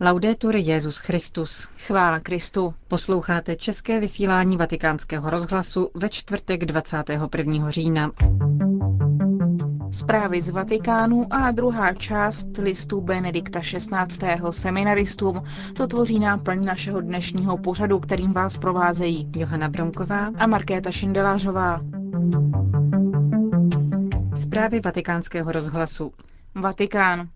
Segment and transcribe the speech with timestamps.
[0.00, 1.68] Laudetur Jezus Christus.
[1.78, 2.74] Chvála Kristu.
[2.88, 7.70] Posloucháte české vysílání Vatikánského rozhlasu ve čtvrtek 21.
[7.70, 8.10] října.
[9.92, 14.42] Zprávy z Vatikánu a druhá část listu Benedikta XVI.
[14.50, 15.42] seminaristům.
[15.76, 21.80] To tvoří náplň našeho dnešního pořadu, kterým vás provázejí Johana Bronková a Markéta Šindelářová.
[24.42, 26.12] Zprávy vatikánského rozhlasu.
[26.54, 27.28] Vatikán.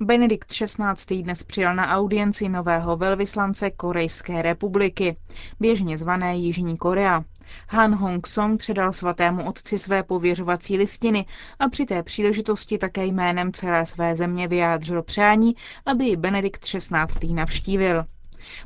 [0.00, 1.22] Benedikt XVI.
[1.22, 5.16] dnes přijal na audienci nového velvyslance Korejské republiky,
[5.60, 7.24] běžně zvané Jižní Korea.
[7.68, 11.26] Han Hong-song předal svatému otci své pověřovací listiny
[11.58, 15.54] a při té příležitosti také jménem celé své země vyjádřil přání,
[15.86, 17.32] aby ji Benedikt XVI.
[17.32, 18.04] navštívil.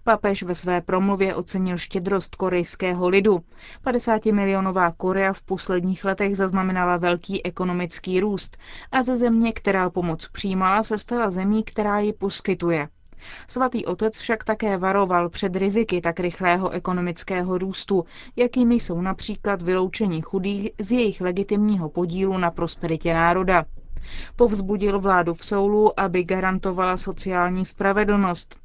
[0.04, 3.40] Papež ve své promluvě ocenil štědrost korejského lidu.
[3.84, 8.56] 50-milionová Korea v posledních letech zaznamenala velký ekonomický růst
[8.92, 12.88] a ze země, která pomoc přijímala, se stala zemí, která ji poskytuje.
[13.48, 18.04] Svatý otec však také varoval před riziky tak rychlého ekonomického růstu,
[18.37, 23.65] jakými jsou například vyloučení chudých z jejich legitimního podílu na prosperitě národa.
[24.37, 28.56] Povzbudil vládu v Soulu, aby garantovala sociální spravedlnost.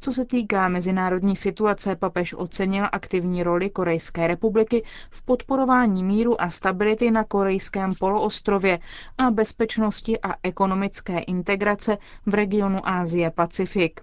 [0.00, 6.50] Co se týká mezinárodní situace, papež ocenil aktivní roli Korejské republiky v podporování míru a
[6.50, 8.78] stability na korejském poloostrově
[9.18, 14.00] a bezpečnosti a ekonomické integrace v regionu Ázie-Pacifik.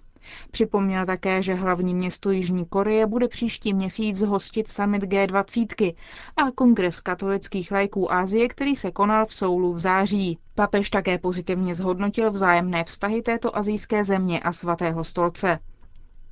[0.51, 5.95] Připomněl také, že hlavní město Jižní Koreje bude příští měsíc hostit summit G20
[6.37, 10.37] a kongres katolických lajků Asie, který se konal v Soulu v září.
[10.55, 15.59] Papež také pozitivně zhodnotil vzájemné vztahy této azijské země a svatého stolce.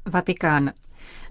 [0.05, 0.71] Vatikán.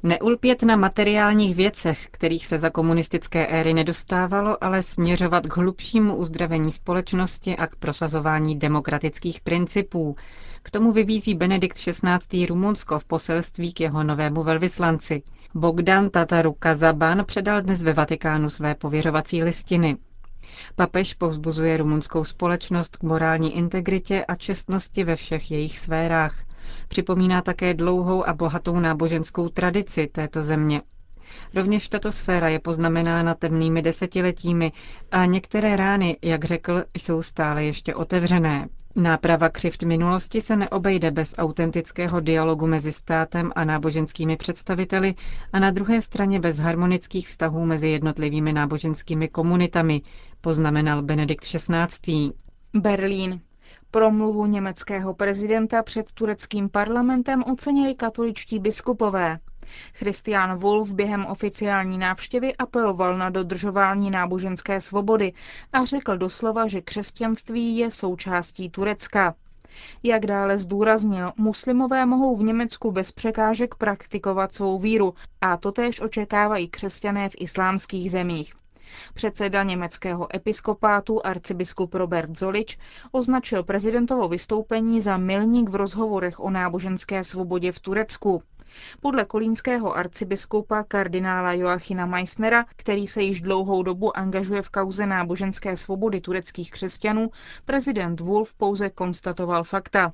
[0.02, 6.72] Neulpět na materiálních věcech, kterých se za komunistické éry nedostávalo, ale směřovat k hlubšímu uzdravení
[6.72, 10.16] společnosti a k prosazování demokratických principů.
[10.62, 12.46] K tomu vyvízí Benedikt XVI.
[12.46, 15.22] Rumunsko v poselství k jeho novému velvyslanci.
[15.54, 19.96] Bogdan Tataru Kazaban předal dnes ve Vatikánu své pověřovací listiny.
[20.76, 26.44] Papež povzbuzuje rumunskou společnost k morální integritě a čestnosti ve všech jejich sférách.
[26.88, 30.82] Připomíná také dlouhou a bohatou náboženskou tradici této země.
[31.54, 34.72] Rovněž tato sféra je poznamenána temnými desetiletími
[35.10, 38.68] a některé rány, jak řekl, jsou stále ještě otevřené.
[38.96, 45.14] Náprava křivt minulosti se neobejde bez autentického dialogu mezi státem a náboženskými představiteli
[45.52, 50.02] a na druhé straně bez harmonických vztahů mezi jednotlivými náboženskými komunitami,
[50.40, 52.32] poznamenal Benedikt XVI.
[52.74, 53.40] Berlín.
[53.94, 59.38] Promluvu německého prezidenta před tureckým parlamentem ocenili katoličtí biskupové.
[59.92, 65.32] Christian Wolf během oficiální návštěvy apeloval na dodržování náboženské svobody
[65.72, 69.34] a řekl doslova, že křesťanství je součástí Turecka.
[70.02, 76.68] Jak dále zdůraznil, muslimové mohou v Německu bez překážek praktikovat svou víru a totéž očekávají
[76.68, 78.54] křesťané v islámských zemích.
[79.14, 82.78] Předseda německého episkopátu arcibiskup Robert Zolič
[83.12, 88.42] označil prezidentovo vystoupení za milník v rozhovorech o náboženské svobodě v Turecku.
[89.00, 95.76] Podle kolínského arcibiskupa kardinála Joachina Meissnera, který se již dlouhou dobu angažuje v kauze náboženské
[95.76, 97.30] svobody tureckých křesťanů,
[97.64, 100.12] prezident Wolf pouze konstatoval fakta.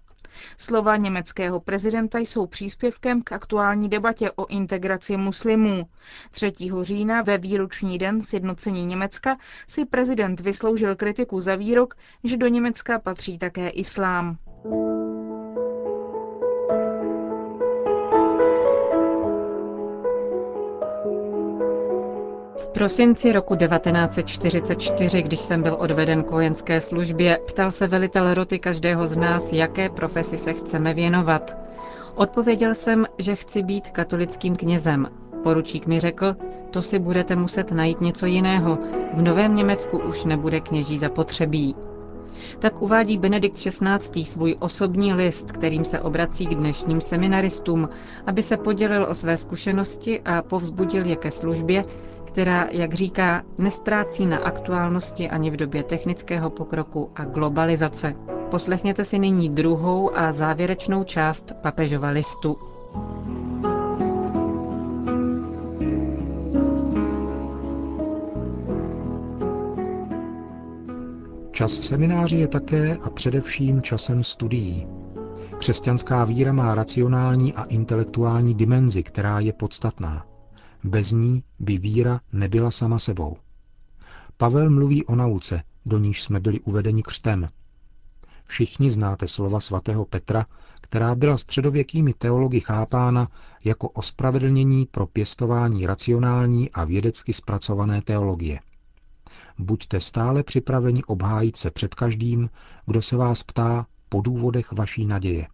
[0.56, 5.86] Slova německého prezidenta jsou příspěvkem k aktuální debatě o integraci muslimů.
[6.30, 6.52] 3.
[6.82, 9.36] října ve výroční den sjednocení Německa
[9.66, 14.36] si prezident vysloužil kritiku za výrok, že do Německa patří také islám.
[22.80, 29.06] Prosinci roku 1944, když jsem byl odveden k vojenské službě, ptal se velitel roty každého
[29.06, 31.58] z nás, jaké profesi se chceme věnovat.
[32.14, 35.06] Odpověděl jsem, že chci být katolickým knězem.
[35.42, 36.36] Poručík mi řekl,
[36.70, 38.78] to si budete muset najít něco jiného.
[39.14, 41.76] V Novém Německu už nebude kněží zapotřebí.
[42.58, 44.24] Tak uvádí Benedikt XVI.
[44.24, 47.88] svůj osobní list, kterým se obrací k dnešním seminaristům,
[48.26, 51.84] aby se podělil o své zkušenosti a povzbudil je ke službě,
[52.32, 58.14] která, jak říká, nestrácí na aktuálnosti ani v době technického pokroku a globalizace.
[58.50, 62.56] Poslechněte si nyní druhou a závěrečnou část papežova listu.
[71.52, 74.86] Čas v semináři je také a především časem studií.
[75.58, 80.29] Křesťanská víra má racionální a intelektuální dimenzi, která je podstatná.
[80.84, 83.36] Bez ní by víra nebyla sama sebou.
[84.36, 87.48] Pavel mluví o nauce, do níž jsme byli uvedeni křtem.
[88.44, 90.46] Všichni znáte slova svatého Petra,
[90.80, 93.28] která byla středověkými teology chápána
[93.64, 98.60] jako ospravedlnění pro pěstování racionální a vědecky zpracované teologie.
[99.58, 102.50] Buďte stále připraveni obhájit se před každým,
[102.86, 105.48] kdo se vás ptá po důvodech vaší naděje.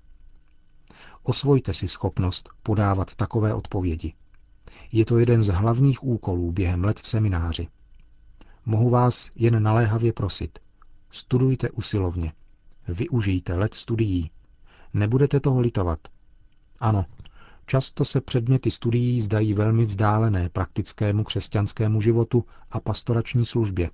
[1.23, 4.15] Osvojte si schopnost podávat takové odpovědi.
[4.93, 7.69] Je to jeden z hlavních úkolů během let v semináři.
[8.67, 10.59] Mohu vás jen naléhavě prosit.
[11.11, 12.33] Studujte usilovně.
[12.89, 14.31] Využijte let studií.
[14.95, 15.99] Nebudete toho litovat.
[16.81, 17.05] Ano,
[17.67, 23.91] často se předměty studií zdají velmi vzdálené praktickému křesťanskému životu a pastorační službě.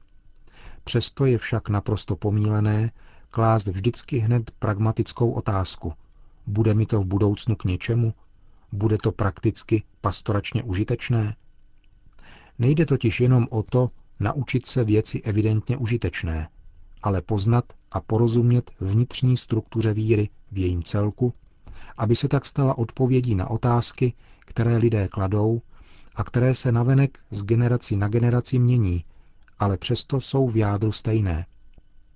[0.85, 2.91] Přesto je však naprosto pomílené
[3.31, 5.93] klást vždycky hned pragmatickou otázku.
[6.47, 8.15] Bude mi to v budoucnu k něčemu?
[8.73, 11.37] Bude to prakticky pastoračně užitečné?
[12.59, 13.91] Nejde totiž jenom o to
[14.21, 16.49] naučit se věci evidentně užitečné,
[17.03, 21.35] ale poznat a porozumět vnitřní struktuře víry v jejím celku,
[21.97, 25.63] aby se tak stala odpovědí na otázky, které lidé kladou
[26.15, 29.05] a které se navenek z generaci na generaci mění,
[29.59, 31.47] ale přesto jsou v jádru stejné.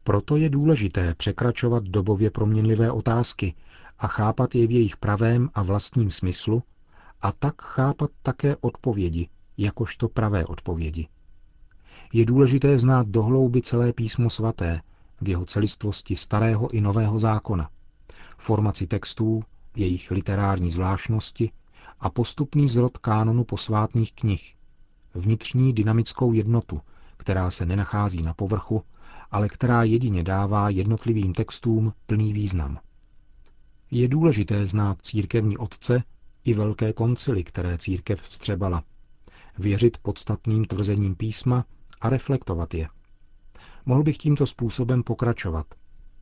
[0.05, 3.55] Proto je důležité překračovat dobově proměnlivé otázky
[3.99, 6.63] a chápat je v jejich pravém a vlastním smyslu
[7.23, 11.09] a tak chápat také odpovědi, jakožto pravé odpovědi.
[12.13, 14.81] Je důležité znát dohlouby celé písmo svaté,
[15.21, 17.71] v jeho celistvosti starého i nového zákona,
[18.39, 19.43] formaci textů,
[19.77, 21.51] jejich literární zvláštnosti
[22.01, 24.55] a postupný zrod kánonu posvátných knih,
[25.15, 26.81] vnitřní dynamickou jednotu,
[27.17, 28.83] která se nenachází na povrchu,
[29.31, 32.79] ale která jedině dává jednotlivým textům plný význam.
[33.91, 36.03] Je důležité znát církevní otce
[36.45, 38.85] i velké koncily, které církev vstřebala,
[39.59, 41.65] věřit podstatným tvrzením písma
[42.01, 42.89] a reflektovat je.
[43.87, 45.67] Mohl bych tímto způsobem pokračovat.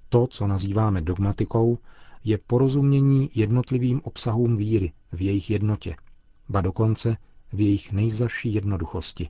[0.09, 1.79] To, co nazýváme dogmatikou,
[2.25, 5.97] je porozumění jednotlivým obsahům víry v jejich jednotě,
[6.49, 7.17] ba dokonce
[7.53, 9.29] v jejich nejzaší jednoduchosti.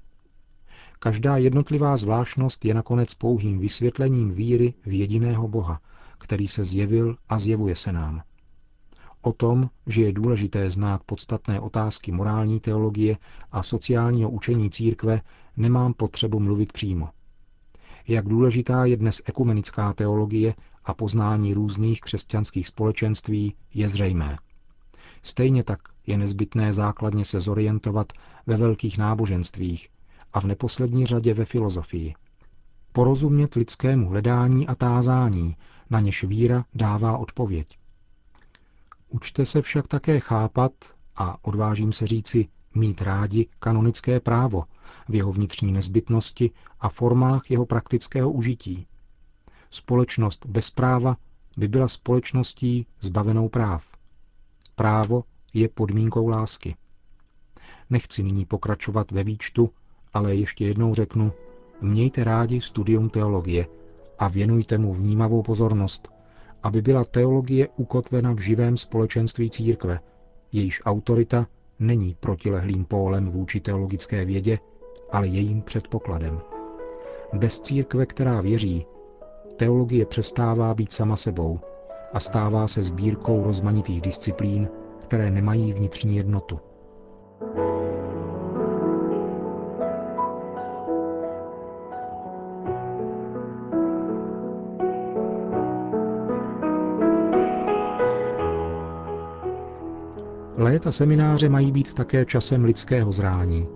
[0.98, 5.80] Každá jednotlivá zvláštnost je nakonec pouhým vysvětlením víry v jediného Boha,
[6.18, 8.22] který se zjevil a zjevuje se nám.
[9.22, 13.16] O tom, že je důležité znát podstatné otázky morální teologie
[13.52, 15.20] a sociálního učení církve,
[15.56, 17.08] nemám potřebu mluvit přímo.
[18.08, 24.36] Jak důležitá je dnes ekumenická teologie a poznání různých křesťanských společenství, je zřejmé.
[25.22, 28.12] Stejně tak je nezbytné základně se zorientovat
[28.46, 29.88] ve velkých náboženstvích
[30.32, 32.14] a v neposlední řadě ve filozofii.
[32.92, 35.56] Porozumět lidskému hledání a tázání,
[35.90, 37.78] na něž víra dává odpověď.
[39.08, 40.72] Učte se však také chápat
[41.16, 44.64] a odvážím se říci mít rádi kanonické právo
[45.08, 46.50] v jeho vnitřní nezbytnosti
[46.80, 48.86] a formách jeho praktického užití.
[49.70, 51.16] Společnost bez práva
[51.56, 53.84] by byla společností zbavenou práv.
[54.74, 56.76] Právo je podmínkou lásky.
[57.90, 59.70] Nechci nyní pokračovat ve výčtu,
[60.12, 61.32] ale ještě jednou řeknu,
[61.80, 63.66] mějte rádi studium teologie
[64.18, 66.08] a věnujte mu vnímavou pozornost,
[66.62, 70.00] aby byla teologie ukotvena v živém společenství církve,
[70.52, 71.46] jejíž autorita
[71.78, 74.58] není protilehlým pólem vůči teologické vědě,
[75.12, 76.40] ale jejím předpokladem.
[77.32, 78.86] Bez církve, která věří,
[79.56, 81.60] teologie přestává být sama sebou
[82.12, 84.68] a stává se sbírkou rozmanitých disciplín,
[84.98, 86.60] které nemají vnitřní jednotu.
[100.56, 103.66] Léta semináře mají být také časem lidského zrání.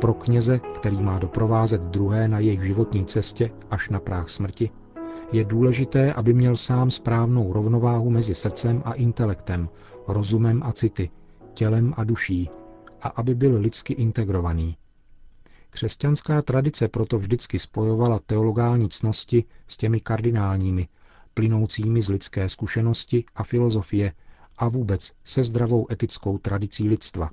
[0.00, 4.70] Pro kněze, který má doprovázet druhé na jejich životní cestě až na práh smrti,
[5.32, 9.68] je důležité, aby měl sám správnou rovnováhu mezi srdcem a intelektem,
[10.08, 11.10] rozumem a city,
[11.54, 12.50] tělem a duší,
[13.02, 14.76] a aby byl lidsky integrovaný.
[15.70, 20.88] Křesťanská tradice proto vždycky spojovala teologální cnosti s těmi kardinálními,
[21.34, 24.12] plynoucími z lidské zkušenosti a filozofie,
[24.58, 27.30] a vůbec se zdravou etickou tradicí lidstva.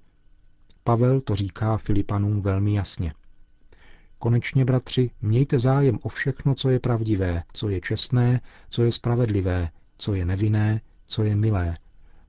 [0.84, 3.14] Pavel to říká Filipanům velmi jasně.
[4.20, 9.70] Konečně, bratři, mějte zájem o všechno, co je pravdivé, co je čestné, co je spravedlivé,
[9.98, 11.78] co je nevinné, co je milé,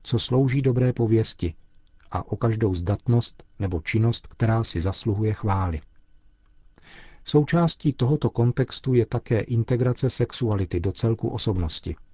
[0.03, 1.53] co slouží dobré pověsti
[2.11, 5.81] a o každou zdatnost nebo činnost, která si zasluhuje chvály.
[7.25, 11.95] Součástí tohoto kontextu je také integrace sexuality do celku osobnosti–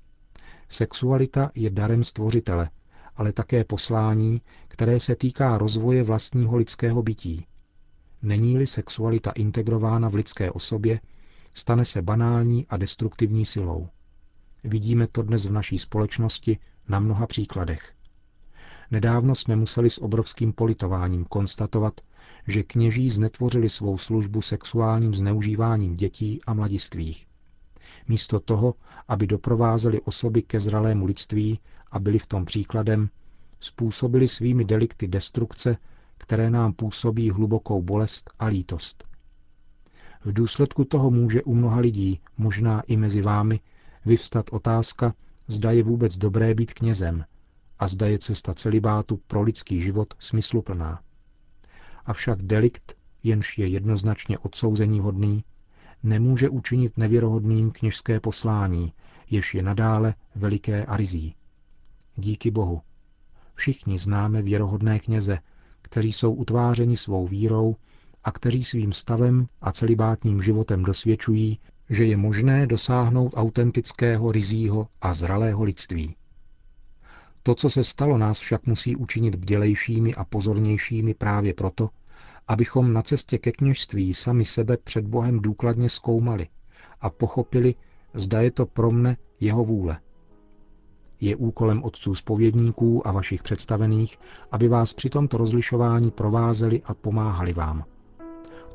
[0.70, 2.70] Sexualita je darem stvořitele,
[3.16, 7.46] ale také poslání, které se týká rozvoje vlastního lidského bytí.
[8.22, 11.00] Není-li sexualita integrována v lidské osobě,
[11.54, 13.88] stane se banální a destruktivní silou.
[14.64, 16.58] Vidíme to dnes v naší společnosti
[16.88, 17.94] na mnoha příkladech.
[18.92, 22.02] Nedávno jsme museli s obrovským politováním konstatovat,
[22.48, 27.28] že kněží znetvořili svou službu sexuálním zneužíváním dětí a mladistvých.
[28.08, 28.74] Místo toho,
[29.08, 31.60] aby doprovázeli osoby ke zralému lidství
[31.92, 33.10] a byli v tom příkladem,
[33.60, 35.78] způsobili svými delikty destrukce,
[36.18, 39.04] které nám působí hlubokou bolest a lítost.
[40.26, 43.60] V důsledku toho může u mnoha lidí, možná i mezi vámi,
[44.06, 45.14] vyvstat otázka,
[45.48, 47.26] zda je vůbec dobré být knězem
[47.80, 51.02] a zda je cesta celibátu pro lidský život smysluplná.
[52.06, 55.44] Avšak delikt, jenž je jednoznačně odsouzení hodný,
[56.04, 58.94] nemůže učinit nevěrohodným kněžské poslání,
[59.30, 61.36] jež je nadále veliké a rizí.
[62.16, 62.82] Díky Bohu.
[63.54, 65.40] Všichni známe věrohodné kněze,
[65.82, 67.76] kteří jsou utvářeni svou vírou
[68.24, 75.14] a kteří svým stavem a celibátním životem dosvědčují, že je možné dosáhnout autentického, rizího a
[75.14, 76.16] zralého lidství.
[77.44, 81.90] To, co se stalo, nás však musí učinit bdělejšími a pozornějšími právě proto,
[82.48, 86.48] abychom na cestě ke kněžství sami sebe před Bohem důkladně zkoumali
[87.02, 87.76] a pochopili,
[88.14, 90.00] zda je to pro mne jeho vůle.
[91.22, 94.20] Je úkolem otců spovědníků a vašich představených,
[94.52, 97.84] aby vás při tomto rozlišování provázeli a pomáhali vám.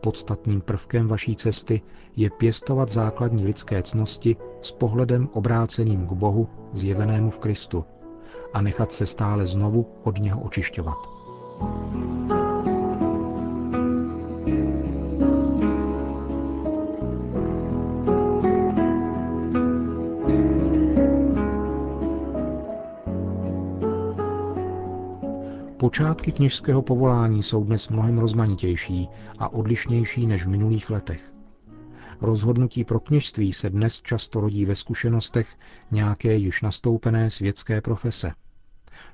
[0.00, 1.81] Podstatným prvkem vaší cesty
[2.17, 7.85] je pěstovat základní lidské cnosti s pohledem obráceným k Bohu, zjevenému v Kristu,
[8.55, 10.99] a nechat se stále znovu od něho očišťovat.
[25.93, 29.09] Počátky kněžského povolání jsou dnes mnohem rozmanitější
[29.39, 31.33] a odlišnější než v minulých letech.
[32.21, 35.59] Rozhodnutí pro kněžství se dnes často rodí ve zkušenostech
[35.91, 38.33] nějaké již nastoupené světské profese.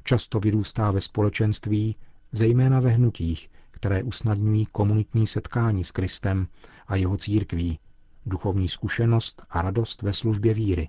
[0.04, 1.96] Často vyrůstá ve společenství,
[2.32, 6.46] zejména ve hnutích, které usnadňují komunitní setkání s Kristem
[6.86, 7.78] a jeho církví,
[8.26, 10.88] duchovní zkušenost a radost ve službě víry.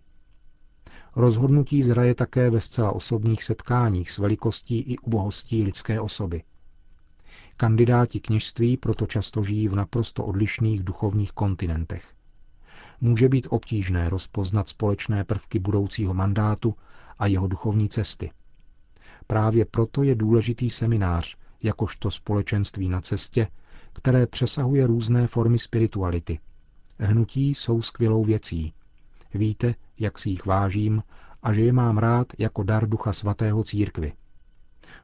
[1.16, 6.44] Rozhodnutí zraje také ve zcela osobních setkáních s velikostí i ubohostí lidské osoby.
[7.58, 12.14] Kandidáti kněžství proto často žijí v naprosto odlišných duchovních kontinentech.
[13.02, 16.76] Může být obtížné rozpoznat společné prvky budoucího mandátu
[17.20, 18.32] a jeho duchovní cesty.
[19.28, 23.48] Právě proto je důležitý seminář, jakožto společenství na cestě,
[23.94, 26.40] které přesahuje různé formy spirituality.
[27.00, 28.74] Hnutí jsou skvělou věcí.
[29.34, 31.04] Víte, jak si jich vážím
[31.44, 34.14] a že je mám rád jako dar Ducha Svatého církvy.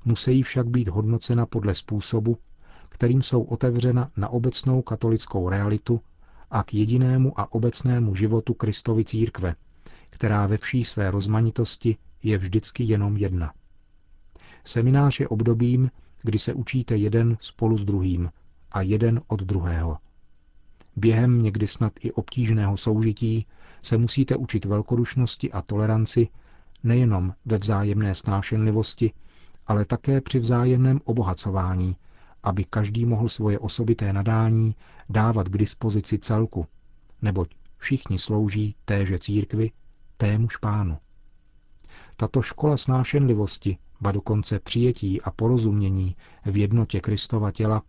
[0.05, 2.37] Musí však být hodnocena podle způsobu,
[2.89, 6.01] kterým jsou otevřena na obecnou katolickou realitu
[6.51, 9.55] a k jedinému a obecnému životu Kristovy církve,
[10.09, 13.53] která ve vší své rozmanitosti je vždycky jenom jedna.
[14.63, 18.31] Seminář je obdobím, kdy se učíte jeden spolu s druhým
[18.71, 19.97] a jeden od druhého.
[20.95, 23.45] Během někdy snad i obtížného soužití
[23.85, 26.27] se musíte učit velkodušnosti a toleranci
[26.83, 29.11] nejenom ve vzájemné snášenlivosti,
[29.67, 31.95] ale také při vzájemném obohacování,
[32.43, 34.75] aby každý mohl svoje osobité nadání
[35.09, 36.67] dávat k dispozici celku,
[37.21, 39.71] neboť všichni slouží téže církvi,
[40.17, 40.97] témuž pánu.
[42.17, 46.15] Tato škola snášenlivosti, ba dokonce přijetí a porozumění
[46.45, 47.81] v jednotě Kristova těla,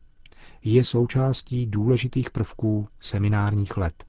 [0.64, 4.04] je součástí důležitých prvků seminárních let.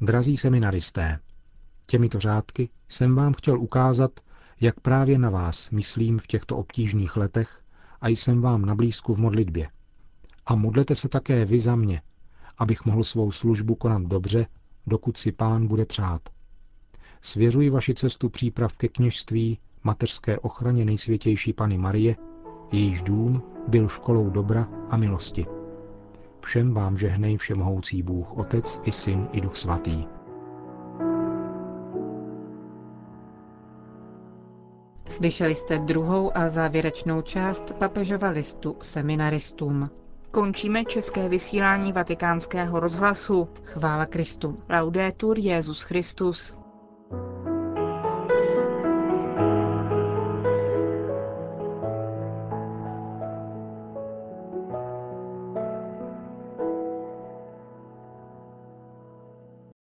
[0.00, 1.18] Drazí seminaristé,
[1.86, 4.20] těmito řádky jsem vám chtěl ukázat,
[4.60, 7.60] jak právě na vás myslím v těchto obtížných letech
[8.00, 9.68] a jsem vám na blízku v modlitbě.
[10.46, 12.02] A modlete se také vy za mě,
[12.58, 14.46] abych mohl svou službu konat dobře,
[14.86, 16.22] dokud si pán bude přát.
[17.20, 22.16] Svěřuji vaši cestu příprav ke kněžství, mateřské ochraně nejsvětější Pany Marie,
[22.72, 25.55] jejíž dům byl školou dobra a milosti.
[26.46, 30.04] Všem vám žehnej všemohoucí Bůh, Otec i Syn i Duch Svatý.
[35.08, 39.90] Slyšeli jste druhou a závěrečnou část papežova listu seminaristům.
[40.30, 43.48] Končíme české vysílání vatikánského rozhlasu.
[43.64, 44.56] Chvála Kristu.
[44.68, 46.56] Laudetur Jezus Christus.